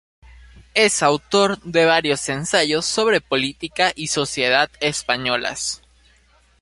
[0.73, 5.83] Es autor de varios ensayos sobre política y sociedad españolas.